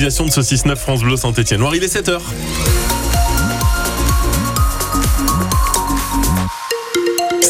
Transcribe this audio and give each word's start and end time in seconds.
de 0.00 0.30
ce 0.30 0.40
6-9 0.40 0.76
France 0.76 1.02
Bleu 1.02 1.16
Saint-Etienne. 1.16 1.60
Noir, 1.60 1.74
il 1.74 1.84
est 1.84 1.94
7h. 1.94 2.20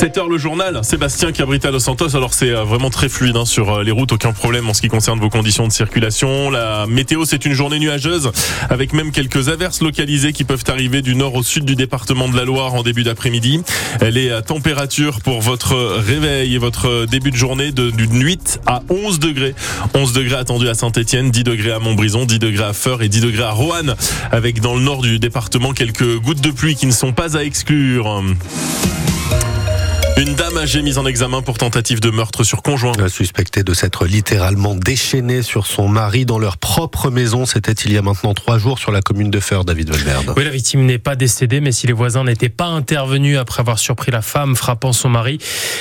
7h 0.00 0.30
le 0.30 0.38
journal, 0.38 0.80
Sébastien 0.82 1.30
Cabrita 1.30 1.70
Los 1.70 1.80
Santos. 1.80 2.16
Alors 2.16 2.32
c'est 2.32 2.48
euh, 2.48 2.64
vraiment 2.64 2.88
très 2.88 3.10
fluide 3.10 3.36
hein, 3.36 3.44
sur 3.44 3.68
euh, 3.68 3.82
les 3.82 3.90
routes, 3.90 4.12
aucun 4.12 4.32
problème 4.32 4.66
en 4.70 4.72
ce 4.72 4.80
qui 4.80 4.88
concerne 4.88 5.20
vos 5.20 5.28
conditions 5.28 5.68
de 5.68 5.72
circulation. 5.72 6.48
La 6.48 6.86
météo, 6.86 7.26
c'est 7.26 7.44
une 7.44 7.52
journée 7.52 7.78
nuageuse 7.78 8.32
avec 8.70 8.94
même 8.94 9.12
quelques 9.12 9.50
averses 9.50 9.82
localisées 9.82 10.32
qui 10.32 10.44
peuvent 10.44 10.64
arriver 10.68 11.02
du 11.02 11.14
nord 11.16 11.34
au 11.34 11.42
sud 11.42 11.66
du 11.66 11.76
département 11.76 12.30
de 12.30 12.36
la 12.38 12.46
Loire 12.46 12.72
en 12.72 12.82
début 12.82 13.02
d'après-midi. 13.02 13.60
Les 14.00 14.40
températures 14.46 15.20
pour 15.20 15.42
votre 15.42 15.76
réveil 15.98 16.54
et 16.54 16.58
votre 16.58 17.04
début 17.04 17.30
de 17.30 17.36
journée 17.36 17.70
de, 17.70 17.92
8 17.94 18.60
à 18.64 18.80
11 18.88 19.18
degrés. 19.18 19.54
11 19.92 20.14
degrés 20.14 20.36
attendus 20.36 20.70
à 20.70 20.74
Saint-Etienne, 20.74 21.30
10 21.30 21.44
degrés 21.44 21.72
à 21.72 21.78
Montbrison, 21.78 22.24
10 22.24 22.38
degrés 22.38 22.64
à 22.64 22.72
Feur 22.72 23.02
et 23.02 23.10
10 23.10 23.20
degrés 23.20 23.42
à 23.42 23.50
Roanne 23.50 23.94
avec 24.32 24.62
dans 24.62 24.74
le 24.74 24.80
nord 24.80 25.02
du 25.02 25.18
département 25.18 25.74
quelques 25.74 26.16
gouttes 26.20 26.40
de 26.40 26.50
pluie 26.50 26.74
qui 26.74 26.86
ne 26.86 26.92
sont 26.92 27.12
pas 27.12 27.36
à 27.36 27.44
exclure. 27.44 28.22
Une 30.20 30.34
dame 30.34 30.58
âgée 30.58 30.82
mise 30.82 30.98
en 30.98 31.06
examen 31.06 31.40
pour 31.40 31.56
tentative 31.56 31.98
de 32.00 32.10
meurtre 32.10 32.44
sur 32.44 32.60
conjoint. 32.60 32.92
Suspectée 33.08 33.62
de 33.62 33.72
s'être 33.72 34.04
littéralement 34.04 34.74
déchaînée 34.74 35.40
sur 35.40 35.66
son 35.66 35.88
mari 35.88 36.26
dans 36.26 36.38
leur 36.38 36.58
propre 36.58 37.08
maison. 37.08 37.46
C'était 37.46 37.72
il 37.72 37.90
y 37.94 37.96
a 37.96 38.02
maintenant 38.02 38.34
trois 38.34 38.58
jours 38.58 38.78
sur 38.78 38.92
la 38.92 39.00
commune 39.00 39.30
de 39.30 39.40
Feur, 39.40 39.64
David 39.64 39.88
Valverde. 39.88 40.34
Oui, 40.36 40.44
la 40.44 40.50
victime 40.50 40.84
n'est 40.84 40.98
pas 40.98 41.16
décédée, 41.16 41.62
mais 41.62 41.72
si 41.72 41.86
les 41.86 41.94
voisins 41.94 42.22
n'étaient 42.22 42.50
pas 42.50 42.66
intervenus 42.66 43.38
après 43.38 43.60
avoir 43.60 43.78
surpris 43.78 44.12
la 44.12 44.20
femme 44.20 44.56
frappant 44.56 44.92
son 44.92 45.08
mari, 45.08 45.38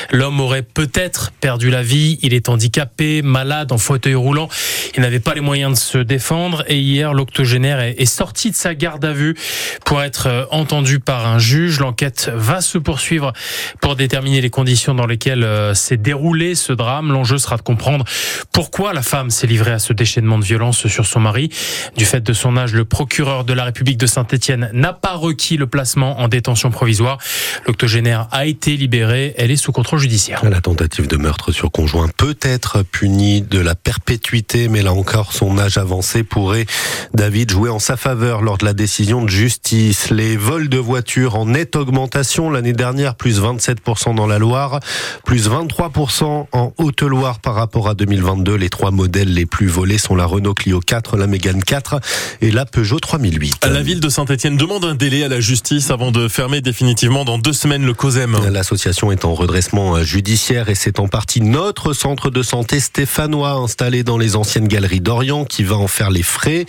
l'homme 0.10 0.40
aurait 0.40 0.64
peut-être 0.64 1.34
perdu 1.42 1.70
la 1.70 1.84
vie. 1.84 2.18
Il 2.22 2.34
est 2.34 2.48
handicapé, 2.48 3.22
malade, 3.22 3.74
en 3.74 3.78
fauteuil 3.78 4.16
roulant. 4.16 4.48
Il 4.96 5.02
n'avait 5.02 5.20
pas 5.20 5.34
les 5.34 5.42
moyens 5.42 5.74
de 5.74 5.78
se 5.78 5.98
défendre. 5.98 6.64
Et 6.70 6.80
hier, 6.80 7.14
l'octogénaire 7.14 7.82
est 7.82 8.06
sorti 8.06 8.52
de 8.52 8.56
sa 8.56 8.74
garde 8.74 9.04
à 9.04 9.12
vue 9.12 9.36
pour 9.84 10.02
être 10.02 10.48
entendu 10.52 11.02
par 11.02 11.28
un 11.28 11.40
juge. 11.40 11.82
L'enquête 11.82 12.32
va 12.34 12.62
se 12.62 12.78
poursuivre 12.78 13.34
pour 13.82 13.98
déterminer 13.98 14.29
les 14.38 14.50
conditions 14.50 14.94
dans 14.94 15.08
lesquelles 15.08 15.44
euh, 15.44 15.74
s'est 15.74 15.98
déroulé 15.98 16.56
ce 16.56 16.72
drame. 16.72 17.12
L'enjeu 17.12 17.38
sera 17.38 17.58
de 17.58 17.62
comprendre 17.62 18.06
pourquoi 18.54 18.94
la 18.94 19.02
femme 19.02 19.30
s'est 19.30 19.48
livrée 19.48 19.72
à 19.72 19.80
ce 19.80 19.94
déchaînement 19.94 20.38
de 20.38 20.44
violence 20.44 20.88
sur 20.88 21.06
son 21.06 21.20
mari. 21.20 21.50
Du 21.98 22.06
fait 22.06 22.22
de 22.22 22.34
son 22.34 22.56
âge, 22.56 22.74
le 22.74 22.86
procureur 22.86 23.44
de 23.44 23.54
la 23.54 23.64
République 23.64 23.98
de 23.98 24.06
Saint-Etienne 24.06 24.70
n'a 24.74 24.94
pas 24.94 25.16
requis 25.16 25.58
le 25.58 25.68
placement 25.68 26.20
en 26.20 26.28
détention 26.28 26.70
provisoire. 26.72 27.18
L'octogénaire 27.66 28.28
a 28.32 28.46
été 28.46 28.78
libérée. 28.78 29.34
Elle 29.38 29.52
est 29.52 29.58
sous 29.58 29.72
contrôle 29.72 30.00
judiciaire. 30.00 30.44
La 30.46 30.62
tentative 30.62 31.08
de 31.08 31.18
meurtre 31.18 31.52
sur 31.52 31.72
conjoint 31.72 32.08
peut 32.16 32.38
être 32.42 32.84
punie 32.84 33.42
de 33.42 33.60
la 33.60 33.76
perpétuité, 33.76 34.68
mais 34.68 34.82
là 34.82 34.94
encore, 34.94 35.34
son 35.34 35.58
âge 35.58 35.78
avancé 35.78 36.24
pourrait, 36.24 36.66
David, 37.14 37.52
jouer 37.52 37.70
en 37.70 37.80
sa 37.80 37.98
faveur 37.98 38.42
lors 38.42 38.58
de 38.58 38.66
la 38.66 38.74
décision 38.74 39.24
de 39.24 39.30
justice. 39.30 40.10
Les 40.10 40.38
vols 40.38 40.70
de 40.70 40.78
voitures 40.78 41.36
en 41.36 41.46
nette 41.48 41.76
augmentation 41.76 42.50
l'année 42.50 42.74
dernière, 42.74 43.16
plus 43.16 43.42
27% 43.42 44.16
dans 44.20 44.28
la 44.28 44.38
Loire, 44.38 44.82
plus 45.24 45.50
23% 45.50 46.48
en 46.52 46.74
Haute-Loire 46.78 47.40
par 47.40 47.56
rapport 47.56 47.88
à 47.88 47.94
2022. 47.94 48.56
Les 48.56 48.68
trois 48.68 48.92
modèles 48.92 49.34
les 49.34 49.46
plus 49.46 49.68
volés 49.68 49.98
sont 49.98 50.14
la 50.14 50.26
Renault 50.26 50.54
Clio 50.54 50.82
4, 50.82 51.16
la 51.16 51.26
Mégane 51.26 51.64
4 51.64 52.02
et 52.42 52.52
la 52.52 52.66
Peugeot 52.66 53.00
3008. 53.00 53.66
La 53.72 53.82
ville 53.82 54.02
de 54.02 54.10
Saint-Etienne 54.10 54.58
demande 54.58 54.84
un 54.84 54.96
délai 54.96 55.24
à 55.24 55.30
la 55.30 55.40
justice 55.40 55.90
avant 55.90 56.12
de 56.12 56.28
fermer 56.28 56.60
définitivement 56.60 57.24
dans 57.24 57.38
deux 57.38 57.54
semaines 57.54 57.86
le 57.86 57.94
COSEM. 57.94 58.38
L'association 58.52 59.14
est 59.14 59.24
en 59.24 59.34
redressement 59.34 60.04
judiciaire 60.04 60.68
et 60.68 60.76
c'est 60.76 61.00
en 61.00 61.08
partie 61.08 61.40
notre 61.40 61.94
centre 61.94 62.30
de 62.30 62.44
santé 62.44 62.82
stéphanois 62.82 63.52
installé 63.52 64.04
dans 64.04 64.18
les 64.18 64.36
anciennes 64.36 64.68
galeries 64.68 65.00
d'Orient 65.00 65.46
qui 65.46 65.64
va 65.64 65.78
en 65.78 65.88
faire 65.88 66.12
les 66.12 66.24
frais. 66.24 66.66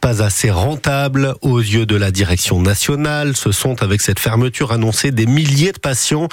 Pas 0.00 0.22
assez 0.22 0.50
rentable 0.50 1.34
aux 1.42 1.58
yeux 1.58 1.84
de 1.84 1.96
la 1.96 2.10
direction 2.10 2.62
nationale. 2.62 3.36
Ce 3.36 3.52
sont 3.52 3.82
avec 3.82 4.00
cette 4.00 4.20
fermeture 4.20 4.72
annoncée 4.72 5.10
des 5.10 5.26
milliers 5.26 5.72
de 5.72 5.78
patients 5.78 6.28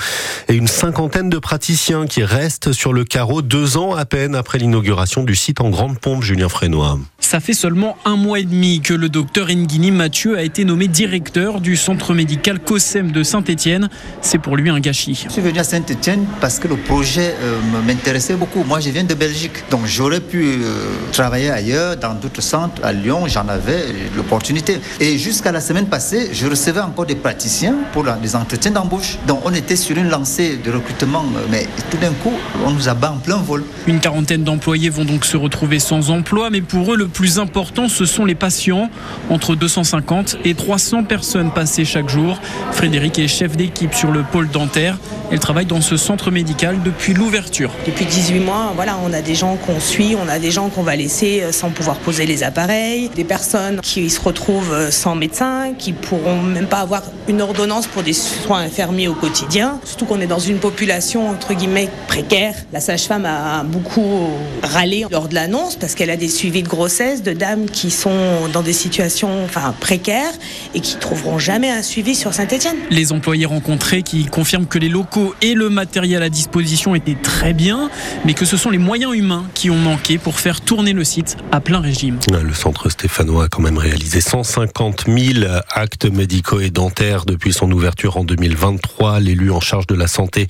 et 0.52 0.56
une 0.56 0.68
cinquantaine 0.68 1.30
de 1.30 1.40
praticiens 1.40 2.06
qui 2.06 2.26
restent 2.26 2.74
sur 2.74 2.92
le 2.92 3.06
carreau 3.06 3.42
deux 3.42 3.78
ans 3.78 3.96
à 3.96 4.04
peine 4.04 4.36
après 4.36 4.58
l'inauguration 4.58 5.24
du 5.24 5.34
site 5.34 5.62
en 5.62 5.70
grande 5.70 5.98
pompe, 5.98 6.24
Julien 6.24 6.50
Frénois. 6.50 7.00
Ça 7.20 7.40
fait 7.40 7.54
seulement 7.54 7.96
un 8.04 8.18
mois 8.18 8.40
et 8.40 8.44
demi 8.44 8.82
que 8.82 8.94
le 8.94 9.08
docteur 9.08 9.48
Nguini 9.48 9.92
Mathieu 9.92 10.38
a 10.38 10.44
été 10.44 10.66
nommé 10.66 10.90
directeur 10.90 11.62
du 11.62 11.78
centre 11.78 12.14
médical 12.14 12.60
COSEM 12.60 13.14
de 13.14 13.24
Saint-Etienne. 13.24 13.88
C'est 14.20 14.40
pour 14.40 14.58
lui 14.58 14.70
un 14.70 14.82
gâchis. 14.82 15.24
Je 15.28 15.32
suis 15.32 15.42
venu 15.42 15.58
à 15.58 15.64
Saint-Etienne 15.64 16.26
parce 16.42 16.60
que 16.60 16.68
le 16.68 16.76
projet 16.76 17.34
euh, 17.42 17.58
m'intéressait 17.88 18.34
beaucoup. 18.34 18.66
Moi, 18.66 18.82
je 18.82 18.90
viens 18.90 19.06
de 19.06 19.14
Belgique. 19.14 19.64
Donc, 19.70 19.86
j'aurais 19.86 20.20
pu 20.20 20.44
euh, 20.44 20.74
travailler 21.14 21.50
ailleurs, 21.50 21.96
dans 21.96 22.16
d'autres 22.16 22.42
centres. 22.42 22.84
À 22.84 22.92
Lyon, 22.92 23.28
j'en 23.28 23.48
avais 23.48 23.86
l'opportunité. 24.18 24.82
Et 25.00 25.18
jusqu'à 25.18 25.54
la 25.54 25.62
semaine 25.62 25.88
passée, 25.88 26.32
je 26.34 26.48
recevais 26.48 26.82
encore 26.82 27.06
des 27.06 27.16
praticiens 27.16 27.76
pour 27.94 28.04
des 28.04 28.36
entretiens 28.36 28.72
d'embauche. 28.72 29.18
Donc, 29.26 29.40
on 29.46 29.54
était 29.54 29.78
sur 29.78 29.96
une 29.96 30.10
lancée 30.10 30.41
de 30.50 30.72
recrutement, 30.72 31.24
mais 31.50 31.68
tout 31.92 31.98
d'un 31.98 32.14
coup, 32.14 32.34
on 32.66 32.72
nous 32.72 32.90
abat 32.90 33.12
en 33.12 33.18
plein 33.18 33.38
vol. 33.38 33.64
Une 33.86 34.00
quarantaine 34.00 34.44
d'employés 34.44 34.90
vont 34.90 35.06
donc 35.06 35.26
se 35.26 35.38
retrouver 35.38 35.80
sans 35.80 36.10
emploi, 36.10 36.50
mais 36.50 36.62
pour 36.62 36.94
eux, 36.94 36.98
le 36.98 37.08
plus 37.08 37.38
important, 37.38 37.88
ce 37.88 38.06
sont 38.06 38.26
les 38.26 38.36
patients. 38.36 38.90
Entre 39.30 39.56
250 39.56 40.38
et 40.44 40.56
300 40.56 41.04
personnes 41.04 41.52
passées 41.52 41.86
chaque 41.86 42.10
jour. 42.10 42.40
Frédéric 42.72 43.20
est 43.20 43.28
chef 43.28 43.56
d'équipe 43.56 43.94
sur 43.94 44.12
le 44.12 44.24
pôle 44.24 44.50
dentaire. 44.50 44.98
Elle 45.32 45.40
travaille 45.40 45.66
dans 45.66 45.80
ce 45.80 45.96
centre 45.96 46.30
médical 46.30 46.84
depuis 46.84 47.14
l'ouverture. 47.14 47.72
Depuis 47.86 48.04
18 48.04 48.42
mois, 48.42 48.74
voilà, 48.76 48.98
on 49.02 49.14
a 49.14 49.22
des 49.22 49.34
gens 49.34 49.56
qu'on 49.56 49.80
suit, 49.80 50.14
on 50.22 50.28
a 50.28 50.40
des 50.40 50.52
gens 50.52 50.68
qu'on 50.68 50.84
va 50.84 50.98
laisser 50.98 51.42
euh, 51.42 51.54
sans 51.54 51.70
pouvoir 51.70 52.00
poser 52.00 52.26
les 52.26 52.44
appareils, 52.44 53.08
des 53.16 53.24
personnes 53.24 53.80
qui 53.80 54.10
se 54.10 54.20
retrouvent 54.20 54.74
euh, 54.74 54.92
sans 54.92 55.16
médecin, 55.16 55.72
qui 55.78 55.94
pourront 55.94 56.42
même 56.42 56.68
pas 56.68 56.80
avoir 56.80 57.04
une 57.30 57.42
ordonnance 57.42 57.88
pour 57.88 58.04
des 58.04 58.12
soins 58.12 58.60
infirmiers 58.60 59.08
au 59.08 59.14
quotidien. 59.14 59.80
Surtout 59.86 60.06
qu'on 60.06 60.20
est 60.20 60.28
dans 60.28 60.38
une 60.38 60.58
population 60.58 61.30
entre 61.30 61.54
guillemets 61.54 61.88
précaire. 62.10 62.54
La 62.74 62.82
sage-femme 62.82 63.26
a 63.26 63.64
beaucoup 63.64 64.32
râlé 64.64 65.06
lors 65.10 65.30
de 65.30 65.36
l'annonce 65.36 65.78
parce 65.78 65.96
qu'elle 65.96 66.10
a 66.10 66.18
des 66.18 66.28
suivis 66.28 66.62
de 66.62 66.68
grossesse 66.68 67.24
de 67.24 67.32
dames 67.32 67.68
qui 67.68 67.90
sont 67.90 68.50
dans 68.52 68.64
des 68.64 68.74
situations 68.74 69.46
enfin 69.46 69.74
précaires 69.80 70.34
et 70.76 70.82
qui 70.82 70.98
trouveront 70.98 71.40
jamais 71.40 71.72
un 71.72 71.84
suivi 71.84 72.16
sur 72.16 72.34
Saint-Étienne. 72.34 72.76
Les 72.90 73.14
employés 73.14 73.46
rencontrés 73.46 74.04
qui 74.04 74.26
confirment 74.26 74.66
que 74.66 74.78
les 74.78 74.90
locaux 74.90 75.21
et 75.42 75.54
le 75.54 75.70
matériel 75.70 76.24
à 76.24 76.30
disposition 76.30 76.96
étaient 76.96 77.18
très 77.22 77.54
bien, 77.54 77.90
mais 78.26 78.34
que 78.34 78.46
ce 78.46 78.58
sont 78.58 78.70
les 78.70 78.78
moyens 78.78 79.14
humains 79.16 79.46
qui 79.54 79.70
ont 79.70 79.78
manqué 79.78 80.18
pour 80.18 80.40
faire 80.40 80.62
tourner 80.62 80.94
le 80.94 81.04
site 81.04 81.38
à 81.52 81.60
plein 81.60 81.80
régime. 81.80 82.20
Le 82.32 82.54
centre 82.54 82.90
stéphanois 82.90 83.46
a 83.46 83.48
quand 83.48 83.62
même 83.62 83.78
réalisé 83.78 84.22
150 84.22 85.06
000 85.08 85.46
actes 85.74 86.06
médicaux 86.06 86.60
et 86.60 86.70
dentaires 86.70 87.26
depuis 87.26 87.54
son 87.54 87.72
ouverture 87.72 88.18
en 88.18 88.24
2023. 88.24 89.20
L'élu 89.20 89.52
en 89.52 89.60
charge 89.60 89.88
de 89.88 89.96
la 89.96 90.08
santé 90.08 90.48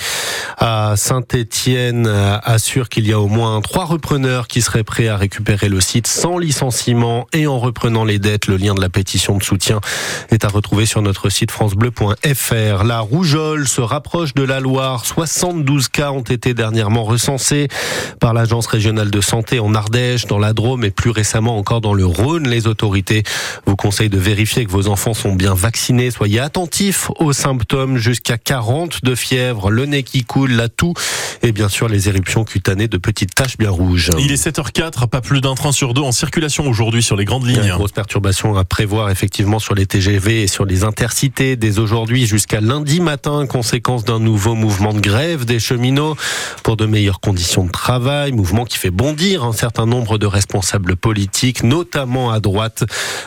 à 0.58 0.96
Saint-Étienne 0.96 2.08
assure 2.08 2.90
qu'il 2.90 3.08
y 3.08 3.14
a 3.14 3.20
au 3.20 3.28
moins 3.28 3.62
trois 3.62 3.86
repreneurs 3.86 4.48
qui 4.48 4.62
seraient 4.62 4.84
prêts 4.84 5.08
à 5.08 5.18
récupérer 5.18 5.70
le 5.70 5.82
site 5.82 6.08
sans 6.08 6.38
licenciement 6.38 7.28
et 7.34 7.48
en 7.48 7.60
reprenant 7.60 8.06
les 8.06 8.20
dettes. 8.20 8.48
Le 8.48 8.58
lien 8.58 8.74
de 8.74 8.82
la 8.82 8.90
pétition 8.90 9.38
de 9.38 9.44
soutien 9.44 9.80
est 10.30 10.46
à 10.46 10.48
retrouver 10.48 10.86
sur 10.86 11.02
notre 11.02 11.30
site 11.30 11.52
francebleu.fr. 11.52 12.84
La 12.84 13.00
rougeole 13.00 13.68
se 13.68 13.82
rapproche 13.82 14.34
de 14.34 14.44
la 14.44 14.60
Loire. 14.62 15.06
72 15.06 15.90
cas 15.90 16.12
ont 16.12 16.22
été 16.22 16.54
dernièrement 16.54 17.04
recensés 17.04 17.68
par 18.20 18.34
l'Agence 18.34 18.68
régionale 18.68 19.12
de 19.12 19.22
santé 19.22 19.60
en 19.60 19.76
Ardèche, 19.76 20.26
dans 20.28 20.40
la 20.40 20.54
Drôme 20.54 20.84
et 20.84 20.92
plus 20.92 21.10
récemment 21.10 21.58
encore 21.58 21.82
dans 21.82 21.94
le 21.94 22.06
Rhône. 22.06 22.48
Les 22.48 22.68
autorités 22.68 23.24
vous 23.66 23.76
conseillent 23.76 24.10
de 24.10 24.18
vérifier 24.18 24.66
que 24.66 24.72
vos 24.72 24.88
enfants 24.88 25.14
sont 25.14 25.34
bien 25.34 25.54
vaccinés. 25.54 26.12
Soyez 26.12 26.40
attentifs 26.40 27.10
aux 27.20 27.34
symptômes 27.34 27.98
jusqu'à 27.98 28.38
40 28.38 29.04
de 29.04 29.16
fièvre, 29.16 29.72
le 29.72 29.86
nez 29.86 30.04
qui 30.04 30.24
coule, 30.24 30.52
la 30.52 30.70
toux 30.70 30.94
et 31.44 31.52
bien 31.52 31.70
sûr 31.70 31.88
les 31.88 32.08
éruptions 32.08 32.44
cutanées 32.44 32.88
de 32.88 32.98
petites 32.98 33.34
taches 33.36 33.58
bien 33.58 33.70
rouges. 33.70 34.12
Il 34.20 34.32
est 34.32 34.48
7h04, 34.48 35.08
pas 35.08 35.22
plus 35.22 35.42
d'un 35.42 35.56
train 35.56 35.72
sur 35.72 35.94
deux 35.94 36.02
en 36.02 36.12
circulation 36.12 36.68
aujourd'hui 36.68 37.04
sur 37.04 37.16
les 37.16 37.26
grandes 37.26 37.48
lignes. 37.48 37.64
Une 37.64 37.76
grosse 37.76 37.92
perturbation 37.92 38.56
à 38.56 38.64
prévoir 38.64 39.10
effectivement 39.10 39.60
sur 39.60 39.76
les 39.76 39.86
TGV 39.86 40.44
et 40.44 40.48
sur 40.48 40.66
les 40.66 40.84
intercités 40.84 41.56
dès 41.56 41.80
aujourd'hui 41.80 42.26
jusqu'à 42.26 42.62
lundi 42.62 43.02
matin, 43.02 43.46
conséquence 43.48 44.04
d'un 44.04 44.20
nouveau 44.20 44.51
mouvement 44.56 44.94
de 44.94 45.00
grève 45.00 45.46
des 45.46 45.60
cheminots 45.60 46.16
pour 46.64 46.78
de 46.78 46.86
meilleures 46.86 47.20
conditions 47.20 47.66
de 47.66 47.72
travail, 47.72 48.32
mouvement 48.32 48.66
qui 48.66 48.78
fait 48.78 48.92
bondir 48.92 49.44
un 49.44 49.54
certain 49.54 49.86
nombre 49.86 50.18
de 50.18 50.26
responsables 50.26 50.96
politiques, 50.96 51.64
notamment 51.64 52.32
à 52.32 52.40
droite. 52.40 52.84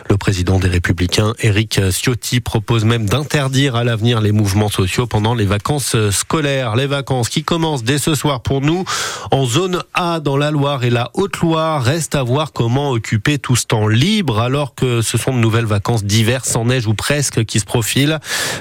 Le 0.09 0.17
président 0.17 0.59
des 0.59 0.69
Républicains, 0.69 1.35
Éric 1.41 1.81
Ciotti, 1.91 2.41
propose 2.41 2.85
même 2.85 3.07
d'interdire 3.07 3.77
à 3.77 3.85
l'avenir 3.85 4.21
les 4.21 4.33
mouvements 4.33 4.69
sociaux 4.69 5.07
pendant 5.07 5.35
les 5.35 5.47
vacances 5.47 5.97
scolaires, 6.11 6.77
les 6.77 6.87
vacances 6.87 7.29
qui 7.29 7.45
commencent 7.45 7.85
dès 7.85 7.99
ce 7.99 8.15
soir 8.15 8.43
pour 8.43 8.61
nous 8.61 8.85
en 9.31 9.47
zone 9.47 9.83
A 9.95 10.21
dans 10.21 10.37
la 10.37 10.51
Loire 10.51 10.85
et 10.85 10.91
la 10.91 11.11
Haute-Loire. 11.15 11.83
Reste 11.83 12.15
à 12.15 12.23
voir 12.23 12.53
comment 12.53 12.91
occuper 12.91 13.39
tout 13.39 13.57
ce 13.57 13.67
temps 13.67 13.89
libre 13.89 14.41
alors 14.41 14.75
que 14.75 15.03
ce 15.03 15.19
sont 15.19 15.33
de 15.33 15.39
nouvelles 15.39 15.65
vacances 15.65 16.05
diverses 16.05 16.57
en 16.57 16.67
neige 16.67 16.87
ou 16.87 16.95
presque 16.95 17.45
qui 17.45 17.61
se 17.61 17.65
profilent. 17.65 18.19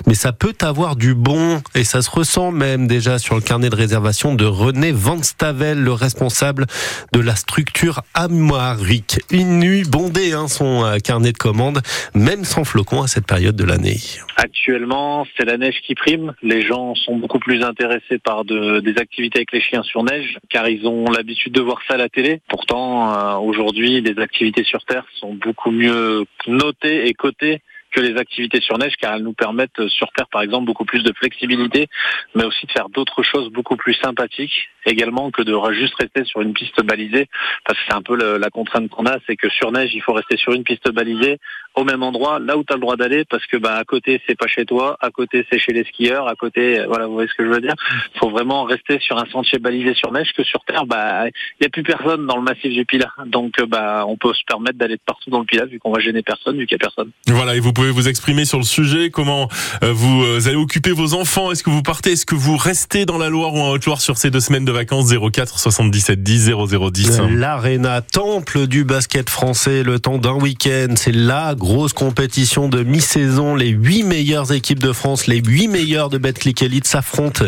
Mais 0.07 0.15
ça 0.15 0.31
peut 0.31 0.55
avoir 0.61 0.95
du 0.95 1.13
bon 1.13 1.61
et 1.75 1.83
ça 1.83 2.01
se 2.01 2.09
ressent 2.09 2.51
même 2.53 2.87
déjà 2.87 3.19
sur 3.19 3.35
le 3.35 3.41
carnet 3.41 3.69
de 3.69 3.75
réservation 3.75 4.35
de 4.35 4.45
René 4.45 4.91
Van 4.91 5.21
Stavel, 5.21 5.79
le 5.79 5.91
responsable 5.91 6.65
de 7.11 7.19
la 7.19 7.35
structure 7.35 8.01
Amoiric. 8.13 9.19
Une 9.31 9.59
nuit 9.59 9.83
bondée, 9.83 10.33
hein, 10.33 10.47
son 10.47 10.85
euh, 10.85 10.97
carnet 10.99 11.31
de 11.31 11.37
commandes, 11.37 11.81
même 12.13 12.45
sans 12.45 12.63
flocons 12.63 13.01
à 13.01 13.07
cette 13.07 13.25
période 13.25 13.55
de 13.55 13.63
l'année. 13.63 13.97
Actuellement, 14.37 15.25
c'est 15.35 15.45
la 15.45 15.57
neige 15.57 15.81
qui 15.85 15.95
prime. 15.95 16.33
Les 16.41 16.61
gens 16.61 16.95
sont 16.95 17.17
beaucoup 17.17 17.39
plus 17.39 17.63
intéressés 17.63 18.19
par 18.23 18.45
de, 18.45 18.79
des 18.79 18.97
activités 18.97 19.39
avec 19.39 19.51
les 19.51 19.61
chiens 19.61 19.83
sur 19.83 20.03
neige, 20.03 20.37
car 20.49 20.69
ils 20.69 20.87
ont 20.87 21.05
l'habitude 21.11 21.53
de 21.53 21.61
voir 21.61 21.79
ça 21.87 21.95
à 21.95 21.97
la 21.97 22.09
télé. 22.09 22.41
Pourtant, 22.47 23.13
euh, 23.13 23.35
aujourd'hui, 23.37 24.01
les 24.01 24.21
activités 24.21 24.63
sur 24.63 24.83
Terre 24.85 25.05
sont 25.19 25.33
beaucoup 25.33 25.71
mieux 25.71 26.25
notées 26.47 27.07
et 27.07 27.13
cotées 27.13 27.61
que 27.93 28.01
les 28.01 28.17
activités 28.17 28.59
sur 28.61 28.77
neige, 28.77 28.95
car 28.99 29.15
elles 29.15 29.23
nous 29.23 29.33
permettent 29.33 29.79
euh, 29.79 29.87
sur 29.87 30.11
Terre, 30.11 30.27
par 30.31 30.41
exemple, 30.41 30.65
beaucoup 30.65 30.85
plus 30.85 31.03
de 31.03 31.13
flexibilité, 31.13 31.87
mais 32.35 32.43
aussi 32.43 32.65
de 32.65 32.71
faire 32.71 32.89
d'autres 32.89 33.23
choses 33.23 33.49
beaucoup 33.49 33.77
plus 33.77 33.93
sympathiques, 33.93 34.69
également 34.85 35.31
que 35.31 35.41
de 35.41 35.53
juste 35.73 35.93
rester 35.99 36.25
sur 36.25 36.41
une 36.41 36.53
piste 36.53 36.81
balisée, 36.83 37.27
parce 37.65 37.79
que 37.79 37.85
c'est 37.87 37.95
un 37.95 38.01
peu 38.01 38.15
la 38.37 38.49
contrainte 38.49 38.89
qu'on 38.89 39.05
a, 39.05 39.17
c'est 39.27 39.35
que 39.35 39.49
sur 39.49 39.71
neige, 39.71 39.91
il 39.93 40.01
faut 40.01 40.13
rester 40.13 40.37
sur 40.37 40.53
une 40.53 40.63
piste 40.63 40.91
balisée, 40.91 41.39
au 41.75 41.83
même 41.83 42.03
endroit, 42.03 42.39
là 42.39 42.57
où 42.57 42.63
tu 42.63 42.73
as 42.73 42.75
le 42.75 42.81
droit 42.81 42.95
d'aller, 42.95 43.25
parce 43.25 43.45
que 43.47 43.57
bah 43.57 43.75
à 43.75 43.83
côté 43.83 44.21
c'est 44.27 44.37
pas 44.37 44.47
chez 44.47 44.65
toi, 44.65 44.97
à 44.99 45.09
côté 45.09 45.45
c'est 45.49 45.59
chez 45.59 45.73
les 45.73 45.83
skieurs, 45.85 46.27
à 46.27 46.35
côté, 46.35 46.79
euh, 46.79 46.85
voilà, 46.87 47.07
vous 47.07 47.13
voyez 47.13 47.29
ce 47.29 47.33
que 47.33 47.45
je 47.45 47.49
veux 47.49 47.61
dire. 47.61 47.73
Faut 48.19 48.29
vraiment 48.29 48.63
rester 48.63 48.99
sur 48.99 49.17
un 49.17 49.25
sentier 49.25 49.59
balisé 49.59 49.93
sur 49.95 50.11
neige 50.11 50.33
que 50.33 50.43
sur 50.43 50.63
terre, 50.65 50.85
bah 50.85 51.27
il 51.27 51.63
y 51.63 51.65
a 51.65 51.69
plus 51.69 51.83
personne 51.83 52.27
dans 52.27 52.37
le 52.37 52.43
massif 52.43 52.71
du 52.71 52.85
Pilat, 52.85 53.13
donc 53.25 53.59
euh, 53.59 53.65
bah 53.65 54.05
on 54.07 54.17
peut 54.17 54.33
se 54.33 54.43
permettre 54.45 54.77
d'aller 54.77 54.95
de 54.95 55.01
partout 55.05 55.29
dans 55.29 55.39
le 55.39 55.45
Pilat 55.45 55.65
vu 55.65 55.79
qu'on 55.79 55.91
va 55.91 55.99
gêner 55.99 56.21
personne, 56.21 56.57
vu 56.57 56.67
qu'il 56.67 56.75
y 56.75 56.81
a 56.81 56.85
personne. 56.85 57.11
Voilà, 57.27 57.55
vous 57.91 58.07
exprimer 58.07 58.45
sur 58.45 58.57
le 58.57 58.63
sujet. 58.63 59.09
Comment 59.09 59.49
euh, 59.83 59.91
vous 59.93 60.47
allez 60.47 60.55
occuper 60.55 60.91
vos 60.91 61.13
enfants 61.13 61.51
Est-ce 61.51 61.63
que 61.63 61.69
vous 61.69 61.81
partez 61.81 62.13
Est-ce 62.13 62.25
que 62.25 62.35
vous 62.35 62.57
restez 62.57 63.05
dans 63.05 63.17
la 63.17 63.29
Loire 63.29 63.53
ou 63.53 63.59
en 63.59 63.69
Haute-Loire 63.69 64.01
sur 64.01 64.17
ces 64.17 64.31
deux 64.31 64.39
semaines 64.39 64.65
de 64.65 64.71
vacances? 64.71 65.11
04 65.13 65.59
77 65.59 66.23
10 66.23 66.51
0010 66.69 67.21
L'Arena, 67.29 68.01
temple 68.01 68.67
du 68.67 68.83
basket 68.83 69.29
français, 69.29 69.83
le 69.83 69.99
temps 69.99 70.17
d'un 70.17 70.33
week-end, 70.33 70.93
c'est 70.95 71.11
la 71.11 71.55
grosse 71.55 71.93
compétition 71.93 72.69
de 72.69 72.83
mi-saison. 72.83 73.55
Les 73.55 73.69
huit 73.69 74.03
meilleures 74.03 74.51
équipes 74.51 74.79
de 74.79 74.91
France, 74.91 75.27
les 75.27 75.39
huit 75.39 75.67
meilleures 75.67 76.09
de 76.09 76.17
Betclic 76.17 76.61
Elite 76.61 76.87
s'affrontent 76.87 77.45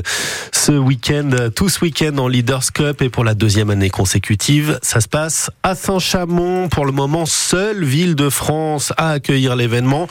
ce 0.52 0.72
week-end, 0.72 1.30
tout 1.56 1.70
ce 1.70 1.82
week-end 1.82 2.18
en 2.18 2.28
Leaders 2.28 2.72
Cup 2.74 3.02
et 3.02 3.10
pour 3.10 3.24
la 3.24 3.34
deuxième 3.34 3.70
année 3.70 3.90
consécutive. 3.90 4.80
Ça 4.82 5.02
se 5.02 5.08
passe 5.08 5.52
à 5.64 5.76
Saint-Chamond. 5.76 6.70
Pour 6.70 6.86
le 6.86 6.92
moment, 6.92 7.26
seule 7.26 7.84
ville 7.84 8.16
de 8.16 8.30
France 8.30 8.94
à 8.98 9.12
accueillir 9.12 9.56
l'événement 9.56 10.08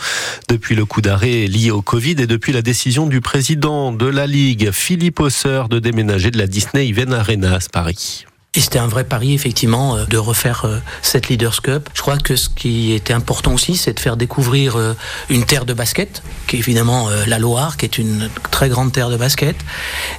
depuis 0.48 0.74
le 0.74 0.84
coup 0.84 1.00
d'arrêt 1.00 1.46
lié 1.46 1.70
au 1.70 1.82
Covid 1.82 2.16
et 2.18 2.26
depuis 2.26 2.52
la 2.52 2.62
décision 2.62 3.06
du 3.06 3.20
président 3.20 3.92
de 3.92 4.06
la 4.06 4.26
Ligue, 4.26 4.70
Philippe 4.72 5.20
Osseur, 5.20 5.68
de 5.68 5.78
déménager 5.78 6.30
de 6.30 6.38
la 6.38 6.46
Disney 6.46 6.88
Event 6.88 7.12
Arena 7.12 7.54
à 7.54 7.58
Paris. 7.72 8.26
Et 8.56 8.60
c'était 8.60 8.78
un 8.78 8.86
vrai 8.86 9.02
pari, 9.02 9.34
effectivement, 9.34 9.96
euh, 9.96 10.04
de 10.04 10.16
refaire 10.16 10.64
euh, 10.64 10.78
cette 11.02 11.28
Leaders 11.28 11.60
Cup. 11.60 11.88
Je 11.92 12.00
crois 12.02 12.18
que 12.18 12.36
ce 12.36 12.48
qui 12.48 12.92
était 12.92 13.12
important 13.12 13.52
aussi, 13.52 13.76
c'est 13.76 13.94
de 13.94 13.98
faire 13.98 14.16
découvrir 14.16 14.76
euh, 14.76 14.94
une 15.28 15.44
terre 15.44 15.64
de 15.64 15.74
basket, 15.74 16.22
qui 16.46 16.56
est 16.56 16.58
évidemment 16.60 17.08
la 17.26 17.38
Loire, 17.38 17.76
qui 17.76 17.84
est 17.84 17.98
une 17.98 18.30
très 18.52 18.68
grande 18.68 18.92
terre 18.92 19.10
de 19.10 19.16
basket. 19.16 19.56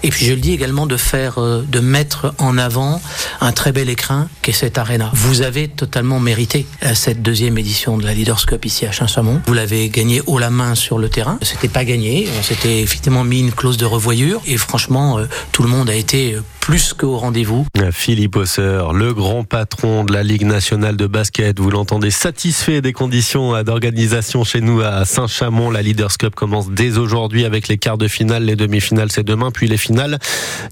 Et 0.04 0.10
puis, 0.10 0.26
je 0.26 0.34
le 0.34 0.40
dis 0.40 0.52
également, 0.52 0.86
de 0.86 0.98
faire, 0.98 1.40
de 1.40 1.80
mettre 1.80 2.34
en 2.38 2.58
avant 2.58 3.02
un 3.42 3.52
très 3.52 3.72
bel 3.72 3.90
écrin, 3.90 4.28
qui 4.42 4.52
est 4.52 4.54
cette 4.54 4.78
arena. 4.78 5.12
Vous 5.14 5.42
avez 5.42 5.68
totalement 5.68 6.20
mérité 6.20 6.66
cette 6.94 7.22
deuxième 7.22 7.58
édition 7.58 7.98
de 7.98 8.06
la 8.06 8.14
Leaders 8.14 8.46
Cup 8.46 8.66
ici 8.66 8.86
à 8.86 8.92
Chain-Samon. 8.92 9.42
Vous 9.48 9.54
l'avez 9.54 9.90
gagné 9.90 10.22
haut 10.26 10.40
la 10.40 10.50
main 10.50 10.76
sur 10.76 10.98
le 10.98 11.10
terrain. 11.10 11.38
C'était 11.42 11.68
pas 11.68 11.86
gagné. 11.86 12.28
On 12.38 12.44
s'était 12.44 12.82
effectivement 12.82 13.24
mis 13.24 13.40
une 13.40 13.52
clause 13.52 13.78
de 13.78 13.86
revoyure. 13.86 14.42
Et 14.46 14.58
franchement, 14.58 15.20
tout 15.52 15.64
le 15.64 15.70
monde 15.70 15.90
a 15.90 15.96
été 15.96 16.38
plus 16.66 16.96
qu'au 16.96 17.16
rendez-vous. 17.18 17.68
Philippe 17.92 18.38
Osseur, 18.38 18.92
le 18.92 19.14
grand 19.14 19.44
patron 19.44 20.04
de 20.04 20.12
la 20.12 20.24
Ligue 20.24 20.46
nationale 20.46 20.98
de 20.98 21.06
basket, 21.06 21.60
vous 21.60 21.70
l'entendez 21.70 22.10
satisfait 22.10 22.82
des 22.82 22.92
conditions 22.92 23.62
d'organisation 23.62 24.44
chez 24.44 24.62
nous 24.62 24.82
à 24.82 25.06
Saint-Chamond. 25.06 25.70
La 25.70 25.84
Leaders 25.84 26.18
Cup 26.18 26.34
commence 26.34 26.72
dès 26.72 26.98
aujourd'hui 26.98 27.46
avec 27.46 27.68
les 27.68 27.78
quarts 27.78 28.00
de 28.00 28.08
finale, 28.08 28.46
les 28.46 28.56
demi-finales 28.56 29.12
c'est 29.12 29.24
demain, 29.24 29.52
puis 29.52 29.68
les 29.68 29.78
finales 29.78 30.18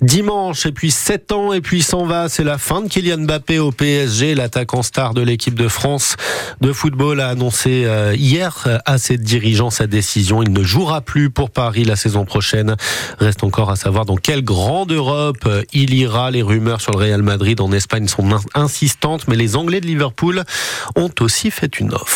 dimanche. 0.01 0.65
Et 0.65 0.71
puis 0.71 0.89
7 0.89 1.31
ans 1.31 1.53
et 1.53 1.61
puis 1.61 1.83
s'en 1.83 2.07
va, 2.07 2.27
c'est 2.27 2.43
la 2.43 2.57
fin 2.57 2.81
de 2.81 2.87
Kylian 2.87 3.19
Mbappé 3.19 3.59
au 3.59 3.71
PSG, 3.71 4.33
l'attaquant 4.33 4.81
star 4.81 5.13
de 5.13 5.21
l'équipe 5.21 5.53
de 5.53 5.67
France 5.67 6.15
de 6.59 6.73
football 6.73 7.19
a 7.19 7.27
annoncé 7.27 7.83
euh, 7.85 8.15
hier 8.17 8.67
à 8.85 8.97
ses 8.97 9.17
dirigeants 9.17 9.69
sa 9.69 9.85
décision. 9.85 10.41
Il 10.41 10.53
ne 10.53 10.63
jouera 10.63 11.01
plus 11.01 11.29
pour 11.29 11.51
Paris 11.51 11.83
la 11.83 11.95
saison 11.95 12.25
prochaine. 12.25 12.77
Reste 13.19 13.43
encore 13.43 13.69
à 13.69 13.75
savoir 13.75 14.05
dans 14.05 14.17
quelle 14.17 14.43
grande 14.43 14.91
Europe 14.91 15.47
il 15.71 15.82
il 15.83 15.93
ira. 15.93 16.31
Les 16.31 16.41
rumeurs 16.41 16.81
sur 16.81 16.93
le 16.93 16.99
Real 16.99 17.21
Madrid 17.21 17.59
en 17.61 17.71
Espagne 17.71 18.07
sont 18.07 18.27
insistantes, 18.55 19.27
mais 19.27 19.35
les 19.35 19.55
Anglais 19.55 19.81
de 19.81 19.87
Liverpool 19.87 20.43
ont 20.95 21.11
aussi 21.19 21.51
fait 21.51 21.79
une 21.79 21.93
offre. 21.93 22.13